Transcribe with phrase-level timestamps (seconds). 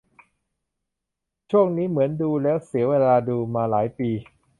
[1.51, 4.09] ช่วงนี้เหมือนดูแล้วเสียเวลาดูมาหลายปี